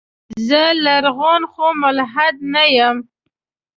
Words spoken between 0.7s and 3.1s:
لرغون خو ملحد نه يم.